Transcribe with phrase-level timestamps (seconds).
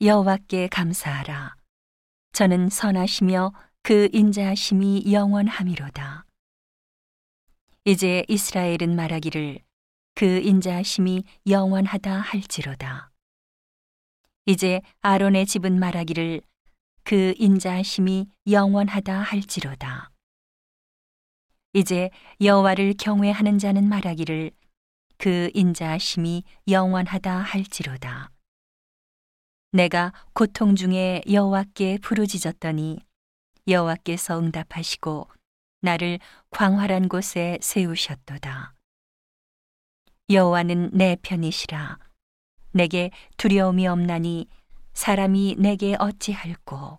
[0.00, 1.54] 여호와께 감사하라.
[2.32, 6.24] 저는 선하시며 그 인자하심이 영원함이로다.
[7.84, 9.60] 이제 이스라엘은 말하기를
[10.16, 13.12] 그 인자하심이 영원하다 할지로다.
[14.46, 16.42] 이제 아론의 집은 말하기를
[17.04, 20.10] 그 인자하심이 영원하다 할지로다.
[21.72, 24.50] 이제 여호와를 경외하는 자는 말하기를
[25.18, 28.33] 그 인자하심이 영원하다 할지로다.
[29.74, 33.00] 내가 고통 중에 여호와께 부르짖었더니
[33.66, 35.26] 여호와께서 응답하시고
[35.80, 38.72] 나를 광활한 곳에 세우셨도다.
[40.30, 41.98] 여호와는 내 편이시라.
[42.70, 44.46] 내게 두려움이 없나니
[44.92, 46.98] 사람이 내게 어찌할꼬.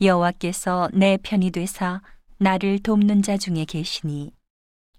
[0.00, 2.02] 여호와께서 내 편이 되사
[2.38, 4.32] 나를 돕는 자 중에 계시니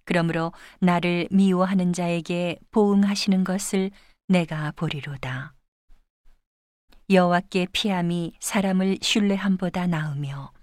[0.05, 3.91] 그러므로 나를 미워하는 자에게 보응하시는 것을
[4.29, 5.55] 내가 보리로다.
[7.11, 10.53] 여호와께 피함이 사람을 신뢰함보다 나으며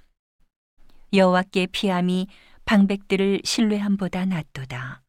[1.13, 2.27] 여호와께 피함이
[2.65, 5.03] 방백들을 신뢰함보다 낫도다.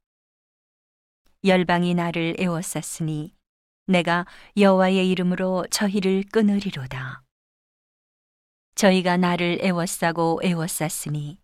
[1.45, 3.33] 열방이 나를 애워쌌으니
[3.87, 4.25] 내가
[4.57, 7.23] 여호와의 이름으로 저희를 끊으리로다.
[8.75, 11.39] 저희가 나를 애워싸고 애워쌌으니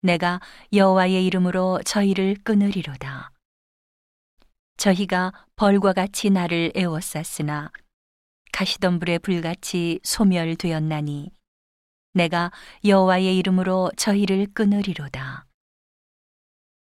[0.00, 0.40] 내가
[0.72, 3.30] 여호와의 이름으로 저희를 끊으리로다.
[4.78, 7.70] 저희가 벌과 같이 나를 애워쌌으나
[8.54, 11.32] 가시덤불의 불같이 소멸되었나니
[12.12, 12.52] 내가
[12.84, 15.44] 여호와의 이름으로 저희를 끊으리로다.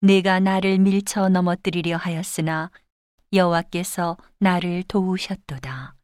[0.00, 2.70] 내가 나를 밀쳐 넘어뜨리려 하였으나
[3.33, 5.97] 여호와께서 나를 도우셨도다.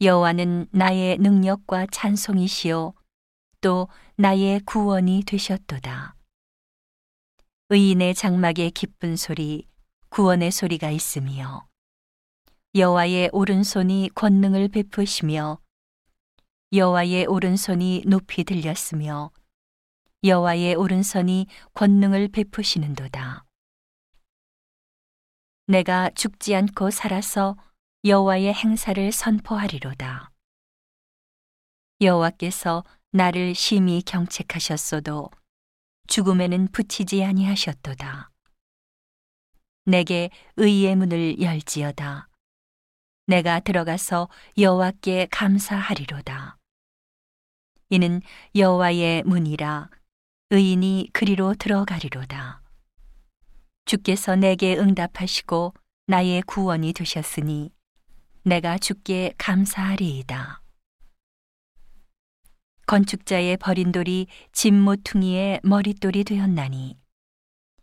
[0.00, 2.94] 여호와는 나의 능력과 찬송이시요
[3.60, 6.16] 또 나의 구원이 되셨도다.
[7.68, 9.68] 의인의 장막에 기쁜 소리,
[10.08, 11.69] 구원의 소리가 있으며
[12.76, 15.58] 여호와의 오른손이 권능을 베푸시며
[16.72, 19.32] 여호와의 오른손이 높이 들렸으며
[20.22, 23.44] 여호와의 오른손이 권능을 베푸시는도다.
[25.66, 27.56] 내가 죽지 않고 살아서
[28.04, 30.30] 여호와의 행사를 선포하리로다.
[32.00, 35.28] 여호와께서 나를 심히 경책하셨어도
[36.06, 38.30] 죽음에는 붙이지 아니하셨도다.
[39.86, 42.29] 내게 의의 문을 열지어다.
[43.30, 46.56] 내가 들어가서 여호와께 감사하리로다.
[47.90, 48.22] 이는
[48.56, 49.88] 여호와의 문이라
[50.50, 52.60] 의인이 그리로 들어가리로다.
[53.84, 55.74] 주께서 내게 응답하시고
[56.08, 57.70] 나의 구원이 되셨으니
[58.42, 60.62] 내가 주께 감사하리이다.
[62.86, 66.98] 건축자의 버린 돌이 집 모퉁이의 머릿돌이 되었나니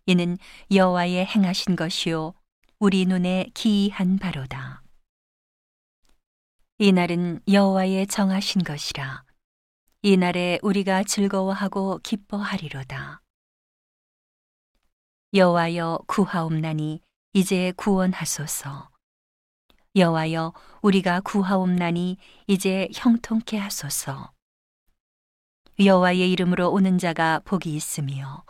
[0.08, 0.38] 이는
[0.74, 2.34] 여호와의 행하신 것이요
[2.79, 4.84] 우리 눈에 기이한 바로다.
[6.79, 9.23] 이 날은 여호와의 정하신 것이라
[10.03, 13.19] 이 날에 우리가 즐거워하고 기뻐하리로다.
[15.33, 17.01] 여호와여 구하옵나니
[17.33, 18.91] 이제 구원하소서.
[19.95, 24.31] 여호와여 우리가 구하옵나니 이제 형통케 하소서.
[25.79, 28.43] 여호와의 이름으로 오는 자가 복이 있으며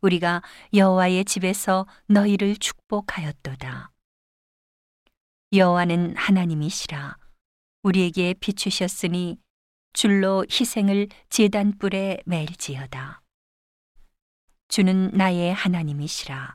[0.00, 0.40] 우리가
[0.72, 3.90] 여호와의 집에서 너희를 축복하였도다.
[5.52, 7.20] 여호와는 하나님이시라
[7.82, 9.38] 우리에게 비추셨으니
[9.92, 13.22] 줄로 희생을 제단불에 맬지어다.
[14.68, 16.54] 주는 나의 하나님이시라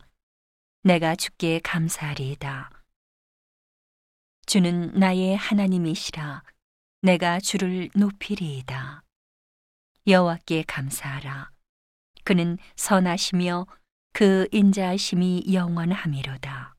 [0.84, 2.72] 내가 주께 감사하리이다.
[4.46, 6.44] 주는 나의 하나님이시라
[7.02, 9.04] 내가 주를 높이리이다.
[10.08, 11.52] 여호와께 감사하라.
[12.24, 13.68] 그는 선하시며
[14.14, 16.77] 그 인자하심이 영원함이로다.